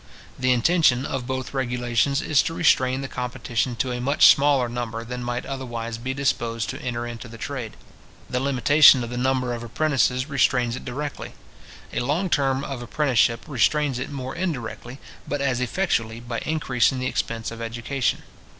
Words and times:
The 0.39 0.51
intention 0.51 1.05
of 1.05 1.27
both 1.27 1.53
regulations 1.53 2.23
is 2.23 2.41
to 2.41 2.55
restrain 2.55 3.01
the 3.01 3.07
competition 3.07 3.75
to 3.75 3.91
a 3.91 4.01
much 4.01 4.33
smaller 4.33 4.67
number 4.67 5.03
than 5.05 5.23
might 5.23 5.45
otherwise 5.45 5.99
be 5.99 6.11
disposed 6.11 6.71
to 6.71 6.81
enter 6.81 7.05
into 7.05 7.27
the 7.27 7.37
trade. 7.37 7.77
The 8.27 8.39
limitation 8.39 9.03
of 9.03 9.11
the 9.11 9.17
number 9.17 9.53
of 9.53 9.61
apprentices 9.61 10.27
restrains 10.27 10.75
it 10.75 10.85
directly. 10.85 11.33
A 11.93 11.99
long 11.99 12.31
term 12.31 12.63
of 12.63 12.81
apprenticeship 12.81 13.43
restrains 13.47 13.99
it 13.99 14.09
more 14.11 14.33
indirectly, 14.35 14.97
but 15.27 15.39
as 15.39 15.61
effectually, 15.61 16.19
by 16.19 16.39
increasing 16.47 16.97
the 16.97 17.05
expense 17.05 17.51
of 17.51 17.61
education. 17.61 18.23